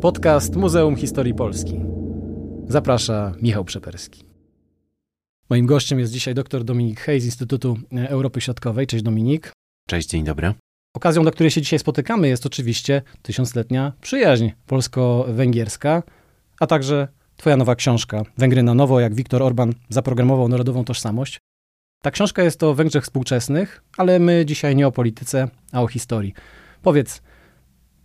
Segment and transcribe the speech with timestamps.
[0.00, 1.80] Podcast Muzeum Historii Polski.
[2.68, 4.24] Zaprasza Michał Przeperski.
[5.50, 7.76] Moim gościem jest dzisiaj dr Dominik Hej z Instytutu
[8.08, 8.86] Europy Środkowej.
[8.86, 9.52] Cześć Dominik.
[9.88, 10.54] Cześć, dzień dobry.
[10.94, 16.02] Okazją, dla której się dzisiaj spotykamy, jest oczywiście tysiącletnia przyjaźń polsko-węgierska,
[16.60, 21.38] a także Twoja nowa książka Węgry na nowo, jak Viktor Orban zaprogramował narodową tożsamość.
[22.02, 26.34] Ta książka jest o Węgrzech współczesnych, ale my dzisiaj nie o polityce, a o historii.
[26.82, 27.22] Powiedz,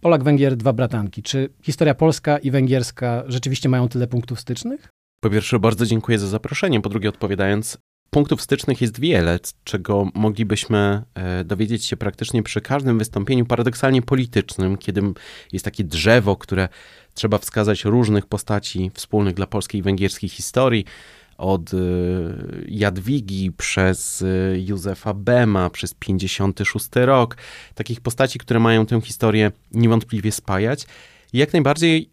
[0.01, 1.23] Polak, Węgier, dwa bratanki.
[1.23, 4.87] Czy historia polska i węgierska rzeczywiście mają tyle punktów stycznych?
[5.23, 6.81] Po pierwsze, bardzo dziękuję za zaproszenie.
[6.81, 7.77] Po drugie, odpowiadając,
[8.09, 14.77] punktów stycznych jest wiele, czego moglibyśmy e, dowiedzieć się praktycznie przy każdym wystąpieniu paradoksalnie politycznym,
[14.77, 15.01] kiedy
[15.51, 16.69] jest takie drzewo, które
[17.13, 20.85] trzeba wskazać różnych postaci wspólnych dla polskiej i węgierskiej historii
[21.41, 21.77] od y,
[22.67, 27.37] Jadwigi przez y, Józefa Bema, przez 56 rok.
[27.75, 30.85] Takich postaci, które mają tę historię niewątpliwie spajać.
[31.33, 32.09] Jak najbardziej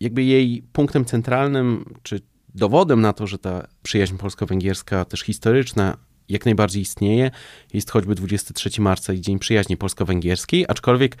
[0.00, 2.20] jakby jej punktem centralnym, czy
[2.54, 5.96] dowodem na to, że ta przyjaźń polsko-węgierska, też historyczna,
[6.28, 7.30] jak najbardziej istnieje,
[7.72, 11.16] jest choćby 23 marca i Dzień Przyjaźni Polsko-Węgierskiej, aczkolwiek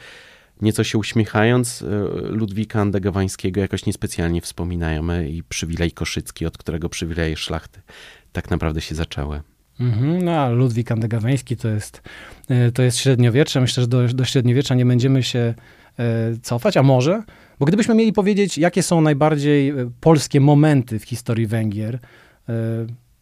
[0.60, 1.86] Nieco się uśmiechając, e,
[2.28, 7.80] Ludwika Andegawańskiego jakoś niespecjalnie wspominajemy i przywilej koszycki, od którego przywileje szlachty
[8.32, 9.40] tak naprawdę się zaczęły.
[9.80, 12.02] Mhm, no a Ludwik Andegawański to jest,
[12.48, 13.60] e, to jest średniowiecze.
[13.60, 15.54] Myślę, że do, do średniowiecza nie będziemy się
[15.98, 17.22] e, cofać, a może?
[17.58, 21.98] Bo gdybyśmy mieli powiedzieć, jakie są najbardziej polskie momenty w historii Węgier,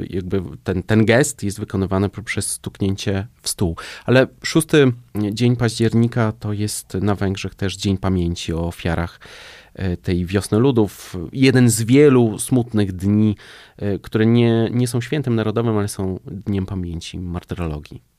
[0.09, 3.75] jakby ten, ten gest jest wykonywany poprzez stuknięcie w stół.
[4.05, 4.91] Ale szósty
[5.31, 9.19] dzień października to jest na Węgrzech też Dzień Pamięci o ofiarach
[9.79, 11.17] y, tej wiosny ludów.
[11.33, 13.35] Jeden z wielu smutnych dni,
[14.01, 18.10] które nie, nie są świętem narodowym, ale są dniem pamięci, martyrologii.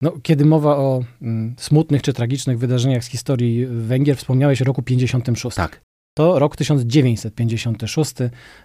[0.00, 4.82] No, kiedy mowa o mm, smutnych czy tragicznych wydarzeniach z historii Węgier, wspomniałeś o roku
[4.82, 5.56] 56.
[5.56, 5.80] Tak.
[6.14, 8.14] To rok 1956,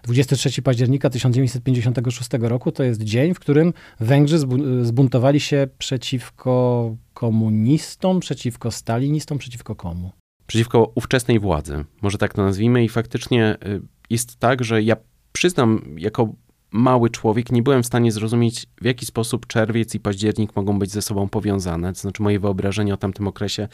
[0.03, 4.37] 23 października 1956 roku to jest dzień, w którym Węgrzy
[4.81, 10.11] zbuntowali się przeciwko komunistom, przeciwko stalinistom, przeciwko komu?
[10.47, 12.83] Przeciwko ówczesnej władzy, może tak to nazwijmy.
[12.83, 14.95] I faktycznie y, jest tak, że ja
[15.31, 16.33] przyznam, jako
[16.73, 20.91] mały człowiek, nie byłem w stanie zrozumieć, w jaki sposób czerwiec i październik mogą być
[20.91, 21.93] ze sobą powiązane.
[21.93, 23.67] To znaczy, moje wyobrażenie o tamtym okresie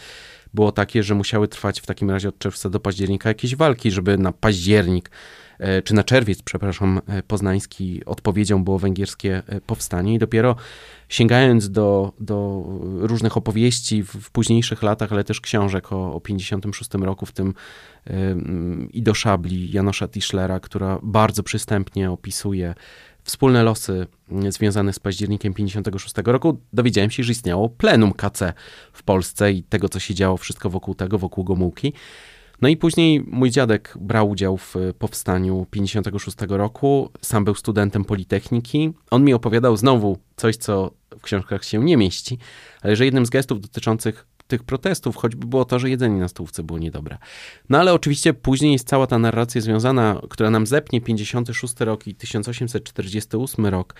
[0.53, 4.17] było takie, że musiały trwać w takim razie od czerwca do października jakieś walki, żeby
[4.17, 5.11] na październik
[5.83, 10.55] czy na czerwiec, przepraszam, e, poznański odpowiedzią było węgierskie e, powstanie i dopiero
[11.09, 12.63] sięgając do, do
[12.99, 17.53] różnych opowieści w, w późniejszych latach, ale też książek o, o 56 roku, w tym
[18.93, 22.75] i do szabli Janosza Tischlera, która bardzo przystępnie opisuje
[23.23, 24.07] wspólne losy
[24.49, 28.53] związane z październikiem 56 roku, dowiedziałem się, że istniało plenum KC
[28.93, 31.93] w Polsce i tego, co się działo wszystko wokół tego, wokół Gomułki.
[32.61, 37.09] No i później mój dziadek brał udział w powstaniu 56 roku.
[37.21, 38.93] Sam był studentem Politechniki.
[39.11, 42.37] On mi opowiadał znowu coś, co w książkach się nie mieści,
[42.81, 46.63] ale że jednym z gestów dotyczących tych protestów, choćby było to, że jedzenie na stołówce
[46.63, 47.17] było niedobre.
[47.69, 52.15] No ale oczywiście później jest cała ta narracja związana, która nam zepnie 56 rok i
[52.15, 53.95] 1848 rok,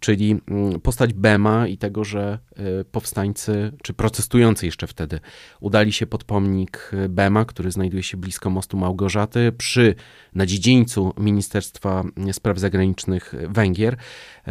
[0.00, 2.38] czyli mm, postać Bema i tego, że
[2.80, 5.20] y, powstańcy, czy protestujący jeszcze wtedy,
[5.60, 9.94] udali się pod pomnik Bema, który znajduje się blisko mostu Małgorzaty, przy,
[10.34, 13.96] na dziedzińcu Ministerstwa Spraw Zagranicznych Węgier.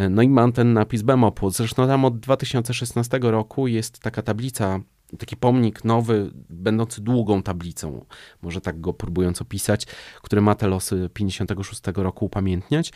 [0.10, 1.54] No i mam ten napis Bemopłot.
[1.54, 4.80] Zresztą tam od 2016 roku jest taka tablica
[5.18, 8.06] taki pomnik nowy, będący długą tablicą,
[8.42, 9.88] może tak go próbując opisać,
[10.22, 12.94] który ma te losy 56 roku upamiętniać.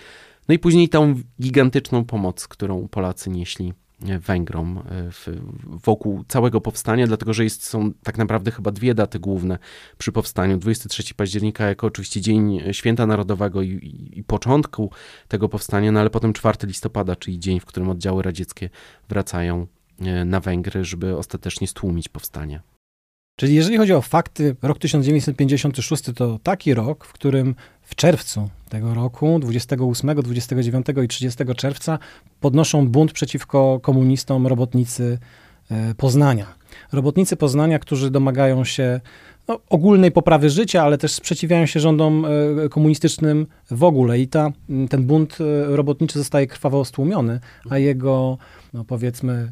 [0.48, 5.28] No i później tą gigantyczną pomoc, którą Polacy nieśli Węgrom e, w,
[5.64, 9.58] wokół całego powstania, dlatego że jest, są tak naprawdę chyba dwie daty główne
[9.98, 10.58] przy powstaniu.
[10.58, 14.92] 23 października jako oczywiście Dzień Święta Narodowego i, i, i początku
[15.28, 18.70] tego powstania, no ale potem 4 listopada, czyli dzień, w którym oddziały radzieckie
[19.10, 19.77] wracają E,
[20.26, 22.62] na Węgry, żeby ostatecznie stłumić powstanie.
[23.40, 28.94] Czyli jeżeli chodzi o fakty, rok 1956 to taki rok, w którym w czerwcu tego
[28.94, 32.00] roku, 28, 29 i 30 czerwca,
[32.40, 35.20] podnoszą bunt przeciwko komunistom robotnicy
[35.72, 36.46] e, Poznania.
[36.92, 39.02] Robotnicy Poznania, którzy domagają się
[39.48, 44.20] no, ogólnej poprawy życia, ale też sprzeciwiają się rządom e, komunistycznym w ogóle.
[44.20, 44.52] I ta,
[44.90, 47.40] ten bunt robotniczy zostaje krwawo stłumiony,
[47.70, 48.38] a jego,
[48.74, 49.52] no, powiedzmy,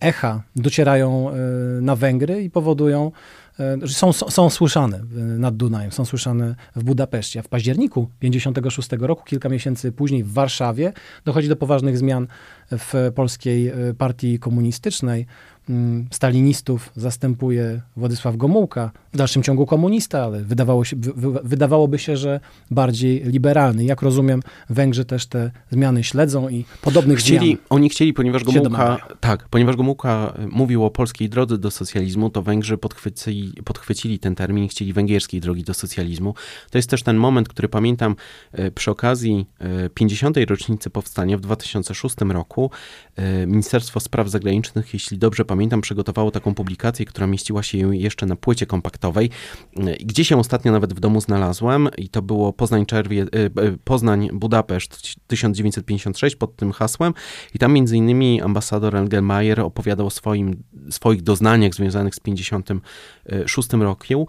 [0.00, 1.34] echa docierają e,
[1.80, 3.12] na Węgry i powodują,
[3.60, 5.00] e, że są, są słyszane
[5.38, 7.40] nad Dunajem, są słyszane w Budapeszcie.
[7.40, 10.92] A w październiku 56 roku, kilka miesięcy później w Warszawie,
[11.24, 12.26] dochodzi do poważnych zmian
[12.70, 15.26] w polskiej partii komunistycznej.
[15.68, 20.96] Mm, stalinistów zastępuje Władysław Gomułka, w dalszym ciągu komunista, ale wydawało się,
[21.44, 22.40] wydawałoby się, że
[22.70, 23.84] bardziej liberalny.
[23.84, 27.58] Jak rozumiem, Węgrzy też te zmiany śledzą i podobnych chcieli, zmian.
[27.70, 32.42] Oni chcieli, ponieważ Gomułka, tak, ponieważ Gomułka e, mówił o polskiej drodze do socjalizmu, to
[32.42, 36.34] Węgrzy podchwycili, podchwycili ten termin chcieli węgierskiej drogi do socjalizmu.
[36.70, 38.16] To jest też ten moment, który pamiętam
[38.52, 39.46] e, przy okazji
[39.94, 40.38] 50.
[40.38, 42.70] E, rocznicy powstania w 2006 roku.
[43.46, 48.36] Ministerstwo Spraw Zagranicznych, jeśli dobrze pamiętam, pamiętam, przygotowało taką publikację, która mieściła się jeszcze na
[48.36, 49.30] płycie kompaktowej,
[50.00, 53.26] gdzie się ostatnio nawet w domu znalazłem i to było Poznań, Czerwie, e,
[53.62, 57.14] e, Poznań Budapeszt 1956 pod tym hasłem.
[57.54, 64.18] I tam między innymi ambasador Engelmayer opowiadał o swoim, swoich doznaniach związanych z 56 rokiem.
[64.18, 64.26] E,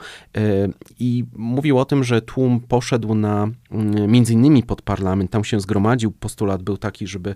[1.00, 5.60] i mówił o tym, że tłum poszedł na mm, między innymi pod parlament, tam się
[5.60, 7.36] zgromadził, postulat był taki, żeby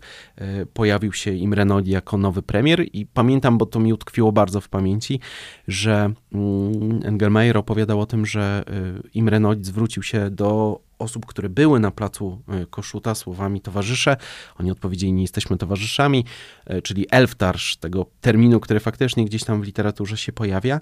[0.74, 2.86] pojawił się Imre Nagy jako nowy premier.
[2.94, 5.20] I pamiętam, bo to mi utkwiło bardzo w pamięci,
[5.68, 8.64] że mm, Engelmeyer opowiadał o tym, że
[9.06, 14.18] y, Imre Nagy zwrócił się do osób, które były na placu y, Koszuta słowami towarzysze.
[14.60, 16.26] Oni odpowiedzieli, nie jesteśmy towarzyszami,
[16.72, 20.80] y, czyli elftarz, tego terminu, który faktycznie gdzieś tam w literaturze się pojawia.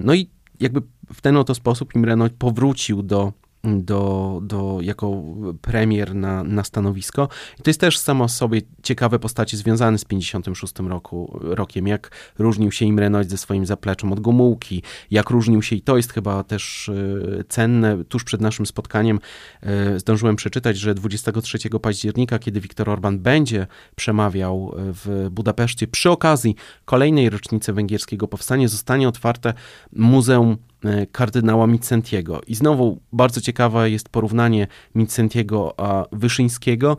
[0.00, 0.30] No i
[0.60, 0.82] jakby
[1.14, 3.32] w ten oto sposób Imre Nagy powrócił do
[3.66, 5.22] do, do, jako
[5.60, 7.28] premier na, na stanowisko.
[7.60, 12.72] I to jest też samo sobie ciekawe postacie związane z 56 roku, rokiem, jak różnił
[12.72, 16.42] się Imre Nagy ze swoim zapleczem od Gomułki, jak różnił się, i to jest chyba
[16.42, 19.20] też e, cenne, tuż przed naszym spotkaniem
[19.62, 23.66] e, zdążyłem przeczytać, że 23 października, kiedy Viktor Orban będzie
[23.96, 29.54] przemawiał w Budapeszcie, przy okazji kolejnej rocznicy węgierskiego powstania zostanie otwarte
[29.92, 30.75] Muzeum E,
[31.12, 32.40] kardynała Micentiego.
[32.46, 36.96] I znowu bardzo ciekawe jest porównanie Micentiego a Wyszyńskiego,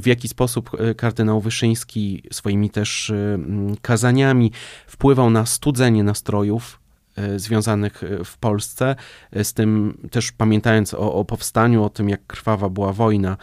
[0.00, 3.38] w jaki sposób e, kardynał Wyszyński swoimi też e,
[3.82, 4.52] kazaniami
[4.86, 6.80] wpływał na studzenie nastrojów
[7.36, 8.96] związanych w Polsce,
[9.42, 13.36] z tym też pamiętając o, o, powstaniu, o tym jak krwawa była wojna,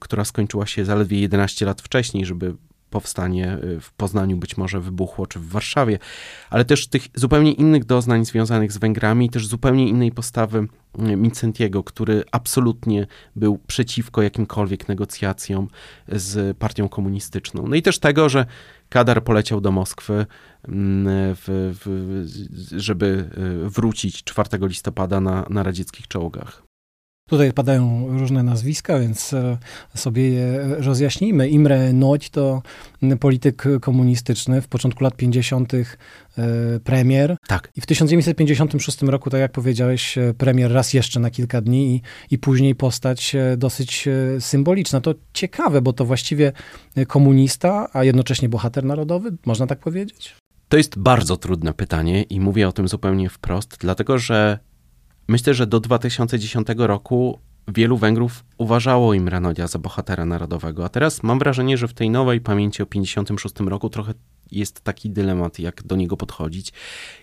[0.00, 2.54] która skończyła się zaledwie 11 lat wcześniej, żeby
[2.96, 5.98] powstanie y, w Poznaniu być może wybuchło, czy w Warszawie,
[6.50, 11.84] ale też tych zupełnie innych doznań związanych z Węgrami, też zupełnie innej postawy y, Mincentiego,
[11.84, 15.68] który absolutnie był przeciwko jakimkolwiek negocjacjom
[16.08, 17.66] z partią komunistyczną.
[17.68, 18.46] No i też tego, że
[18.88, 20.26] Kadar poleciał do Moskwy,
[20.68, 22.24] mm, w, w,
[22.80, 23.30] żeby
[23.66, 26.65] y, wrócić 4 listopada na, na radzieckich czołgach.
[27.28, 29.58] Tutaj padają różne nazwiska, więc e,
[29.94, 31.48] sobie je rozjaśnijmy.
[31.48, 32.62] Imre Nagy to
[33.20, 35.74] polityk komunistyczny, w początku lat 50.
[35.74, 35.84] E,
[36.84, 37.36] premier.
[37.48, 37.72] Tak.
[37.76, 42.02] I w 1956 roku, tak jak powiedziałeś, e, premier raz jeszcze na kilka dni i,
[42.34, 44.08] i później postać dosyć
[44.40, 45.00] symboliczna.
[45.00, 46.52] To ciekawe, bo to właściwie
[47.06, 50.36] komunista, a jednocześnie bohater narodowy, można tak powiedzieć?
[50.68, 54.58] To jest bardzo trudne pytanie i mówię o tym zupełnie wprost, dlatego że
[55.28, 61.22] myślę, że do 2010 roku wielu Węgrów uważało Imre Nodia za bohatera narodowego, a teraz
[61.22, 64.14] mam wrażenie, że w tej nowej pamięci o 56 roku trochę
[64.50, 66.72] jest taki dylemat, jak do niego podchodzić.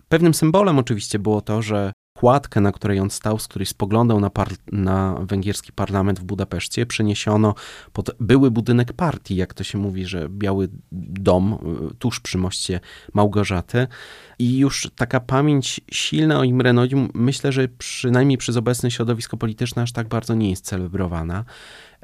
[0.10, 4.32] Pewnym symbolem oczywiście było to, że kładkę, na której on stał, z której spoglądał na,
[4.72, 7.56] na węgierski parlament w Budapeszcie, przeniesiono
[7.94, 11.58] pod były budynek partii, jak to się mówi, że biały dom
[11.92, 12.80] y, tuż przy moście
[13.14, 13.88] Małgorzaty.
[14.40, 19.82] I już taka pamięć silna o Imre Nodium, myślę, że przynajmniej przez obecne środowisko polityczne
[19.82, 21.46] aż tak bardzo nie jest celebrowana.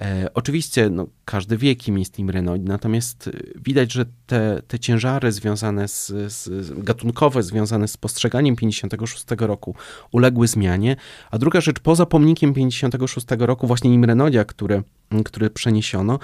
[0.01, 4.79] E, oczywiście no, każdy wie, kim jest Imre Nodi, natomiast e, widać, że te, te
[4.79, 9.75] ciężary związane z, z, gatunkowe, związane z postrzeganiem 56 roku
[10.11, 10.95] uległy zmianie,
[11.31, 14.83] a druga rzecz, poza pomnikiem 56 roku właśnie Imre Nodia, który,
[15.25, 16.19] który przeniesiono,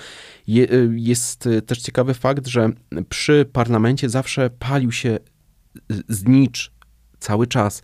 [0.47, 2.69] je, e, jest też ciekawy fakt, że
[3.09, 5.19] przy parlamencie zawsze palił się
[6.09, 6.71] znicz
[7.19, 7.81] cały czas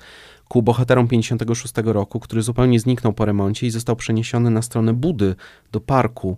[0.52, 5.36] ku bohaterom 56 roku, który zupełnie zniknął po remoncie i został przeniesiony na stronę Budy,
[5.72, 6.38] do parku,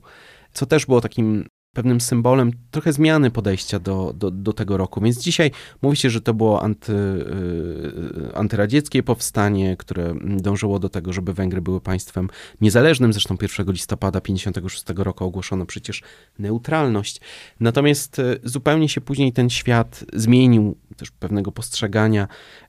[0.53, 5.01] co też było takim pewnym symbolem trochę zmiany podejścia do, do, do tego roku.
[5.01, 5.51] Więc dzisiaj
[5.81, 11.61] mówi się, że to było anty, yy, antyradzieckie powstanie, które dążyło do tego, żeby Węgry
[11.61, 12.29] były państwem
[12.61, 13.13] niezależnym.
[13.13, 16.01] Zresztą 1 listopada 56 roku ogłoszono przecież
[16.39, 17.21] neutralność.
[17.59, 22.27] Natomiast y, zupełnie się później ten świat zmienił, też pewnego postrzegania,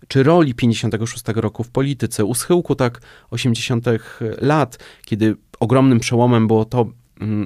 [0.08, 2.24] czy roli 56 roku w polityce.
[2.24, 3.86] U schyłku tak 80
[4.40, 6.86] lat, kiedy ogromnym przełomem było to,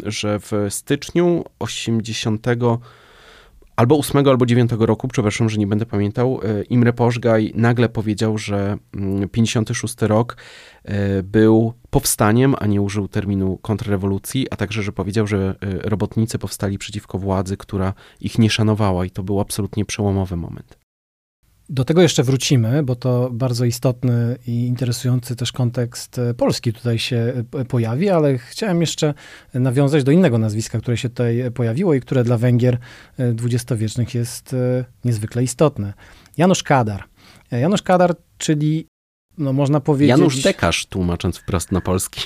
[0.06, 2.46] że w styczniu 80
[3.78, 8.38] albo 8 albo 9 roku, przepraszam, że nie będę pamiętał, e, Imre Pożgaj nagle powiedział,
[8.38, 8.78] że
[9.32, 10.37] 56 mm, rok
[10.84, 16.38] e, był powstaniem, a nie użył terminu kontrrewolucji, a także, że powiedział, że e, robotnicy
[16.38, 20.88] powstali przeciwko władzy, która ich nie szanowała i to był absolutnie przełomowy moment.
[21.70, 26.98] Do tego jeszcze wrócimy, bo to bardzo istotny i interesujący też kontekst e, Polski tutaj
[26.98, 29.14] się e, pojawi, ale chciałem jeszcze
[29.54, 32.78] nawiązać do innego nazwiska, które się tutaj pojawiło i które dla Węgier
[33.18, 34.56] e, dwudziestowiecznych jest
[35.04, 35.92] niezwykle istotne.
[36.37, 37.04] Janusz Kadar.
[37.50, 38.87] Janusz Kadar, czyli
[39.38, 40.09] no można powiedzieć...
[40.09, 42.21] Janusz Dekarz, tłumacząc wprost na polski.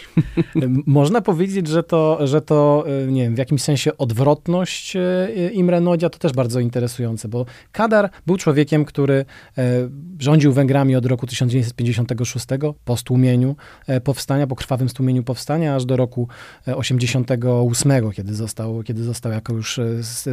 [0.87, 5.81] można powiedzieć, że to, że to, e, nie wiem, w jakimś sensie odwrotność e, Imre
[5.81, 9.25] Nodia, to też bardzo interesujące, bo Kadar był człowiekiem, który
[9.59, 9.89] e,
[10.19, 12.47] rządził Węgrami od roku 1956,
[12.85, 13.57] po stłumieniu
[14.05, 16.29] powstania, po krwawym stłumieniu powstania, aż do roku
[16.67, 19.81] 88, kiedy został, kiedy został jako już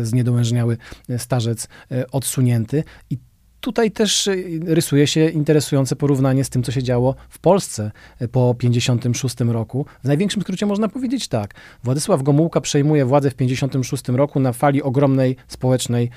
[0.04, 0.78] zniedołężniały
[1.18, 1.68] starzec
[2.12, 2.84] odsunięty.
[3.10, 3.18] I
[3.62, 8.28] Tutaj też y, rysuje się interesujące porównanie z tym, co się działo w Polsce y,
[8.28, 9.86] po 56 roku.
[10.04, 11.54] W największym skrócie można powiedzieć tak.
[11.84, 16.10] Władysław Gomułka przejmuje władzę w 56 roku na fali ogromnej społecznej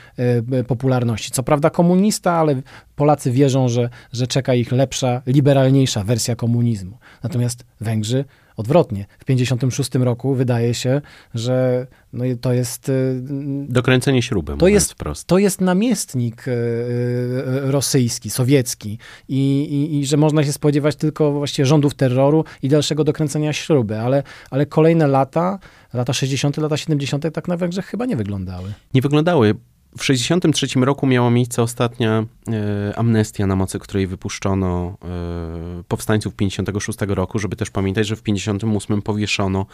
[0.59, 1.31] y, popularności.
[1.31, 2.63] Co prawda komunista, ale
[2.97, 6.99] Polacy wierzą, że, że czeka ich lepsza, liberalniejsza wersja komunizmu.
[7.23, 8.25] Natomiast Węgrzy
[8.57, 9.07] odwrotnie.
[9.19, 11.01] W 56 roku wydaje się,
[11.35, 12.89] że no to jest...
[12.89, 13.23] Y,
[13.69, 15.27] Dokręcenie śruby, to jest, wprost.
[15.27, 19.39] To jest namiestnik y, y, rosyjski, sowiecki I,
[19.71, 24.23] i, i, że można się spodziewać tylko właściwie rządów terroru i dalszego dokręcenia śruby, ale,
[24.51, 25.59] ale kolejne lata,
[25.95, 27.25] lata 60., lata 70.
[27.33, 28.73] tak na Węgrzech chyba nie wyglądały.
[28.95, 29.55] Nie wyglądały.
[29.97, 36.99] W 1963 roku miała miejsce ostatnia e, amnestia, na mocy której wypuszczono e, powstańców 56
[37.09, 39.67] roku, żeby też pamiętać, że w 58 powieszono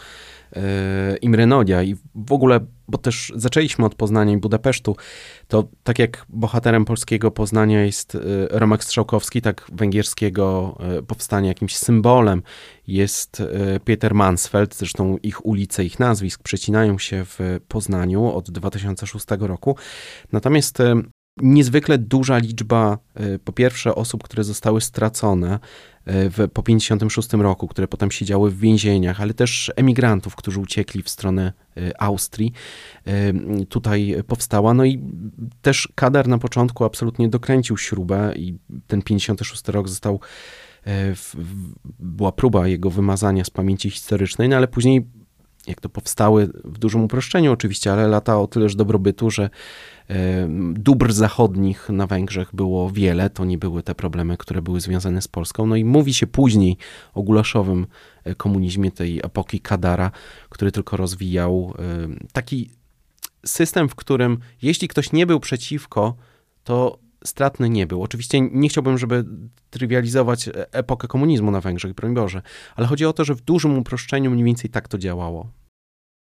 [0.56, 4.96] e, Imre Nodia i w ogóle, bo też zaczęliśmy od Poznania i Budapesztu,
[5.48, 8.18] to tak jak bohaterem polskiego Poznania jest e,
[8.50, 12.42] Romek Strzałkowski, tak węgierskiego e, powstania jakimś symbolem
[12.86, 19.26] jest e, Peter Mansfeld, zresztą ich ulice, ich nazwisk przecinają się w Poznaniu od 2006
[19.40, 19.76] roku.
[20.32, 20.78] Natomiast
[21.42, 22.98] niezwykle duża liczba,
[23.44, 25.58] po pierwsze, osób, które zostały stracone,
[26.08, 31.08] w, po 56 roku, które potem siedziały w więzieniach, ale też emigrantów, którzy uciekli w
[31.08, 32.52] stronę e, Austrii,
[33.68, 34.74] tutaj powstała.
[34.74, 35.00] No i
[35.62, 40.20] też Kadar na początku absolutnie dokręcił śrubę i ten 56 rok został
[40.86, 41.14] e,
[41.98, 45.06] była próba jego wymazania z pamięci historycznej, no ale później
[45.66, 49.50] jak to powstały w dużym uproszczeniu oczywiście, ale lata o tyleż dobrobytu, że
[50.72, 55.28] dóbr zachodnich na Węgrzech było wiele, to nie były te problemy, które były związane z
[55.28, 55.66] Polską.
[55.66, 56.76] No i mówi się później
[57.14, 57.86] o gulaszowym
[58.24, 60.10] e, komunizmie tej epoki Kadara,
[60.48, 61.74] który tylko rozwijał
[62.32, 62.70] taki
[63.46, 66.16] system, w którym jeśli ktoś nie był przeciwko,
[66.64, 68.02] to stratny nie był.
[68.02, 69.24] Oczywiście nie chciałbym, żeby
[69.70, 72.42] trywializować e, epokę komunizmu na Węgrzech, broń Boże,
[72.76, 75.50] ale chodzi o to, że w dużym uproszczeniu mniej więcej tak to działało.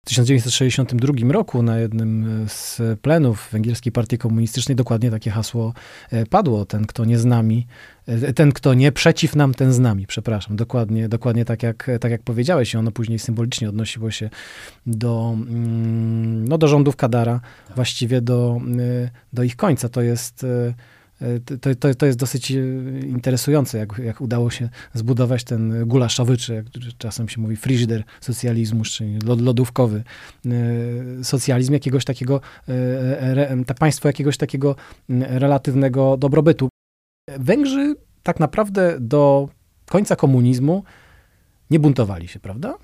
[0.01, 5.73] W 1962 roku na jednym z plenów Węgierskiej Partii Komunistycznej dokładnie takie hasło
[6.11, 6.65] e, padło.
[6.65, 7.67] Ten, kto nie z nami,
[8.07, 10.07] e, ten, kto nie przeciw nam, ten z nami.
[10.07, 10.55] Przepraszam.
[10.55, 12.73] Dokładnie, dokładnie tak, jak, tak jak powiedziałeś.
[12.73, 14.29] I ono później symbolicznie odnosiło się
[14.85, 17.41] do, mm, no, do rządów Kadara,
[17.75, 19.89] właściwie do, e, do ich końca.
[19.89, 20.45] To jest
[21.61, 22.55] to, to, to jest dosyć e,
[22.99, 26.65] interesujące, jak, jak udało się zbudować ten gulaszowy, czy jak
[26.97, 30.03] czasem się mówi frigider socjalizmu, czyli lodówkowy
[30.45, 34.75] e, socjalizm, jakiegoś takiego, e, państwo jakiegoś takiego
[35.09, 36.69] relatywnego dobrobytu.
[37.37, 39.49] Węgrzy tak naprawdę do
[39.85, 40.83] końca komunizmu
[41.69, 42.77] nie buntowali się, prawda?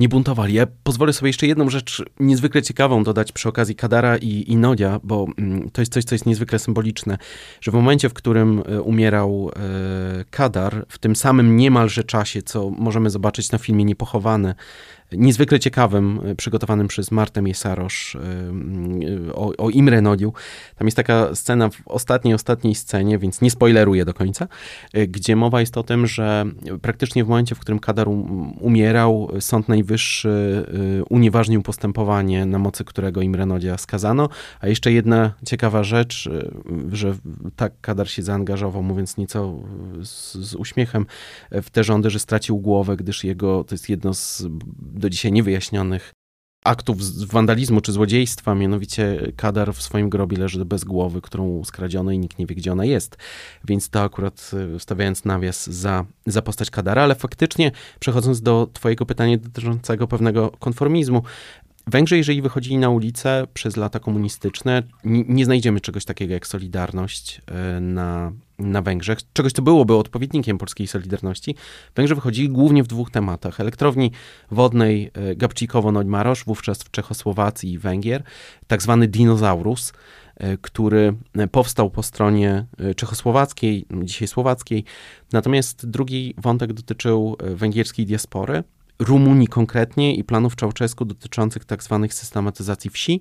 [0.00, 0.54] Nie buntowali.
[0.54, 5.00] Ja pozwolę sobie jeszcze jedną rzecz niezwykle ciekawą dodać przy okazji Kadara i, i Nodia,
[5.02, 7.18] bo mm, to jest coś, co jest niezwykle symboliczne,
[7.60, 12.70] że w momencie, w którym e, umierał e, Kadar, w tym samym niemalże czasie, co
[12.70, 14.54] możemy zobaczyć na filmie Niepochowany,
[15.12, 18.20] niezwykle ciekawym, e, przygotowanym przez Martę Miesarosz e,
[19.34, 20.32] o, o Imre Nodiu.
[20.76, 24.48] Tam jest taka scena w ostatniej, ostatniej scenie, więc nie spoileruję do końca,
[24.92, 26.44] e, gdzie mowa jest o tym, że
[26.82, 30.30] praktycznie w momencie, w którym Kadar um, umierał, Sąd Najwyższy
[31.08, 34.28] unieważnił postępowanie, na mocy którego Imre Nodia skazano.
[34.60, 36.30] A jeszcze jedna ciekawa rzecz,
[36.92, 37.14] że
[37.56, 39.58] tak Kadar się zaangażował, mówiąc nieco
[40.02, 41.06] z, z uśmiechem,
[41.50, 44.46] w te rządy, że stracił głowę, gdyż jego, to jest jedno z
[45.00, 46.12] do dzisiaj niewyjaśnionych
[46.64, 52.18] aktów wandalizmu czy złodziejstwa, mianowicie Kadar w swoim grobie leży bez głowy, którą skradziono i
[52.18, 53.16] nikt nie wie, gdzie ona jest.
[53.64, 59.06] Więc to akurat e, stawiając nawias za, za postać Kadara, ale faktycznie przechodząc do twojego
[59.06, 61.22] pytania dotyczącego pewnego konformizmu,
[61.86, 67.42] Węgrzy, jeżeli wychodzili na ulicę przez lata komunistyczne, nie, nie znajdziemy czegoś takiego jak Solidarność
[67.46, 71.54] e, na, na Węgrzech, czegoś, co byłoby odpowiednikiem polskiej Solidarności.
[71.96, 73.60] Węgrzy wychodzili głównie w dwóch tematach.
[73.60, 74.12] Elektrowni
[74.50, 78.22] wodnej e, Gabčíkovo-Noďmaroš, wówczas w Czechosłowacji i Węgier,
[78.66, 79.92] tak zwany dinozaurus,
[80.36, 81.14] e, który
[81.52, 84.84] powstał po stronie czechosłowackiej, dzisiaj słowackiej.
[85.32, 88.62] Natomiast drugi wątek dotyczył węgierskiej diaspory,
[89.00, 93.20] Rumunii konkretnie i planów Czałczesku dotyczących tak zwanych systematyzacji wsi,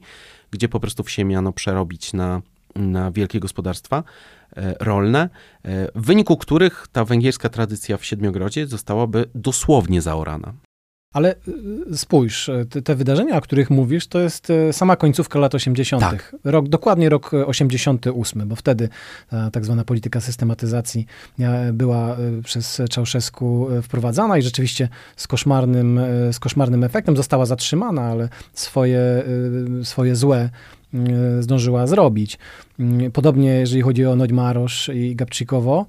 [0.51, 2.41] gdzie po prostu wsie miano przerobić na,
[2.75, 4.03] na wielkie gospodarstwa e,
[4.79, 5.29] rolne,
[5.63, 10.53] e, w wyniku których ta węgierska tradycja w Siedmiogrodzie zostałaby dosłownie zaorana.
[11.13, 11.35] Ale
[11.91, 16.03] y, spójrz, te, te, wydarzenia, o których mówisz, to jest sama końcówka lat 80.
[16.03, 16.35] Tak.
[16.43, 18.89] Rok, dokładnie rok 88, bo wtedy
[19.29, 21.05] ta tak zwana polityka systematyzacji
[21.73, 25.99] była przez Czałszewsku wprowadzana i rzeczywiście z koszmarnym,
[26.31, 29.23] z koszmarnym efektem została zatrzymana, ale swoje,
[29.83, 30.49] swoje złe
[31.39, 32.38] zdążyła zrobić.
[33.13, 35.86] Podobnie jeżeli chodzi o Noćmarosz i Gabczykowo,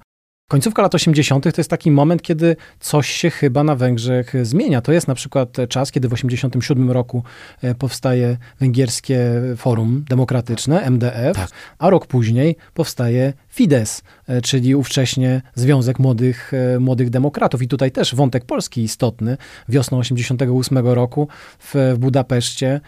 [0.51, 1.43] Końcówka lat 80.
[1.43, 4.81] to jest taki moment, kiedy coś się chyba na Węgrzech zmienia.
[4.81, 7.23] To jest na przykład czas, kiedy w 87 roku
[7.61, 11.49] e, powstaje Węgierskie Forum Demokratyczne, MDF, tak.
[11.79, 14.01] a rok później powstaje Fidesz, e,
[14.43, 17.61] czyli ówcześnie Związek Młodych, e, Młodych Demokratów.
[17.61, 19.37] I tutaj też wątek polski istotny.
[19.69, 21.27] Wiosną 88 roku
[21.59, 22.81] w, w Budapeszcie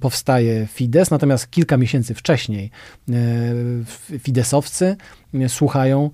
[0.00, 2.70] powstaje Fidesz, natomiast kilka miesięcy wcześniej
[3.08, 3.84] um,
[4.18, 4.96] Fideszowcy
[5.48, 6.10] słuchają, um,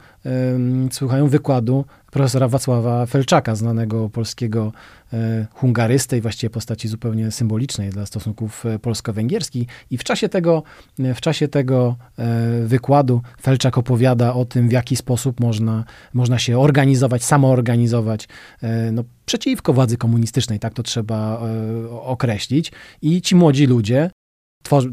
[0.91, 4.73] słuchają wykładu profesora Wacława Felczaka, znanego polskiego
[5.13, 9.69] e, hungarysty i właściwie postaci zupełnie symbolicznej dla stosunków e, polsko-węgierskich.
[9.91, 10.63] I w czasie tego,
[10.99, 11.97] e, w czasie tego
[12.65, 18.29] wykładu Felczak opowiada o tym, w jaki sposób można, można się organizować, samoorganizować
[18.93, 21.41] no, przeciwko władzy komunistycznej, tak to trzeba
[21.91, 22.73] określić.
[23.03, 24.11] I ci młodzi ludzie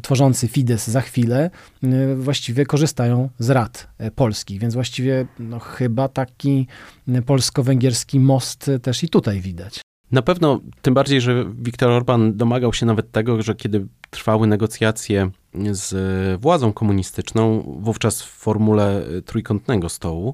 [0.02, 1.50] tworzący Fidesz za chwilę
[1.84, 6.68] y, właściwie korzystają z rad y, polskich, więc właściwie no, chyba taki
[7.10, 9.82] y, polsko-węgierski most też i tutaj widać.
[10.12, 15.32] Na pewno, tym bardziej, że Viktor Orban domagał się nawet tego, że kiedy trwały negocjacje
[15.72, 20.34] z władzą komunistyczną, wówczas w formule trójkątnego stołu,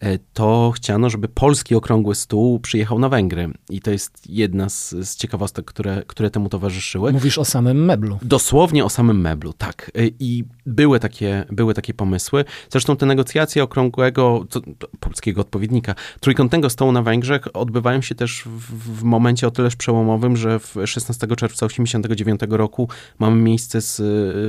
[0.00, 3.50] e, to chciano, żeby polski okrągły stół przyjechał na Węgry.
[3.70, 7.12] I to jest jedna z, z ciekawostek, które, które temu towarzyszyły.
[7.12, 8.18] Mówisz o samym meblu.
[8.22, 9.90] Dosłownie o samym meblu, tak.
[9.94, 12.44] E, I były takie, były takie pomysły.
[12.70, 14.60] Zresztą te negocjacje okrągłego, to,
[15.00, 20.36] polskiego odpowiednika, trójkątnego stołu na Węgrzech odbywają się też w, w momencie o tyleż przełomowym,
[20.36, 22.88] że w 16 czerwca 1989 roku
[23.20, 24.00] mamy miejsce z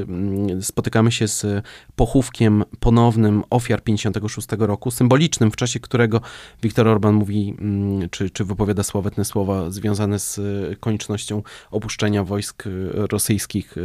[0.09, 6.21] Mm, spotykamy się z pochówkiem ponownym ofiar 56 roku, symbolicznym, w czasie którego
[6.63, 10.39] Viktor Orban mówi, mm, czy, czy wypowiada sławetne słowa związane z
[10.79, 13.75] koniecznością opuszczenia wojsk rosyjskich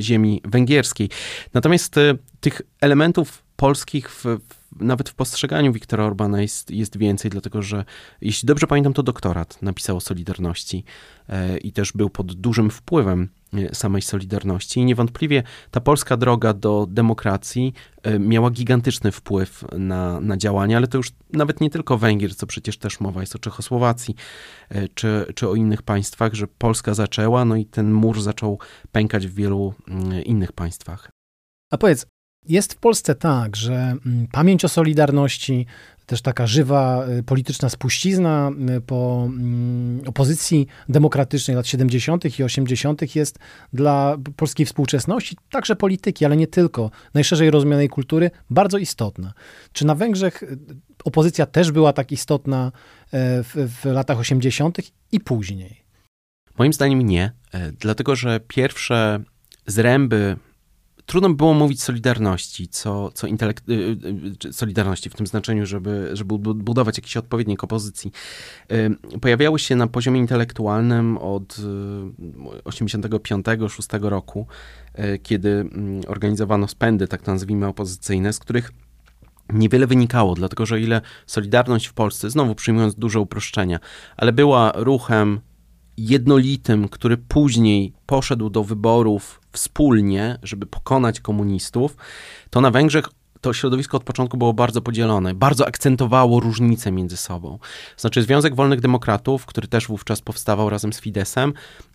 [0.00, 1.08] ziemi węgierskiej.
[1.54, 1.94] Natomiast
[2.40, 4.38] tych elementów polskich w,
[4.80, 7.84] nawet w postrzeganiu Wiktora Orbana jest, jest więcej, dlatego że,
[8.20, 10.84] jeśli dobrze pamiętam, to doktorat napisał o Solidarności
[11.28, 14.80] e, i też był pod dużym wpływem e, samej Solidarności.
[14.80, 20.86] I niewątpliwie ta polska droga do demokracji e, miała gigantyczny wpływ na, na działania, ale
[20.86, 24.14] to już nawet nie tylko Węgier, co przecież też mowa jest o Czechosłowacji
[24.94, 28.58] czy, czy o innych państwach, że Polska zaczęła, no i ten mur zaczął
[28.92, 31.10] pękać w wielu mm, innych państwach.
[31.70, 32.06] A powiedz,
[32.48, 35.66] jest w Polsce tak, że mm, pamięć o Solidarności,
[36.06, 42.38] też taka żywa y, polityczna spuścizna y, po mm, opozycji demokratycznej lat 70.
[42.38, 43.16] i 80.
[43.16, 43.38] jest
[43.72, 49.32] dla polskiej współczesności, także polityki, ale nie tylko, najszerzej rozumianej kultury, bardzo istotna.
[49.72, 50.58] Czy na Węgrzech y,
[51.04, 52.72] opozycja też była tak istotna
[53.12, 54.78] w, w latach 80.
[55.12, 55.84] i później?
[56.58, 57.32] Moim zdaniem nie,
[57.78, 59.20] dlatego że pierwsze
[59.66, 60.36] zręby
[61.06, 63.96] trudno było mówić solidarności, co, co intelekt, y,
[64.46, 68.12] y, solidarności w tym znaczeniu, żeby, żeby budować jakiś odpowiednik opozycji.
[68.72, 71.56] Y, pojawiały się na poziomie intelektualnym od
[72.64, 74.46] 85-6 roku,
[75.22, 78.72] kiedy mm, organizowano spędy, tak nazwijmy, opozycyjne, z których
[79.52, 83.78] niewiele wynikało, dlatego że ile Solidarność w Polsce, znowu przyjmując duże uproszczenia,
[84.16, 85.40] ale była ruchem
[85.96, 91.96] jednolitym, który później poszedł do wyborów wspólnie, żeby pokonać komunistów,
[92.50, 93.08] to na Węgrzech
[93.40, 97.58] to środowisko od początku było bardzo podzielone, bardzo akcentowało różnice między sobą.
[97.96, 101.52] Znaczy Związek Wolnych Demokratów, który też wówczas powstawał razem z Fidesem,